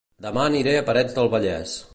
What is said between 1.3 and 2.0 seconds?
Vallès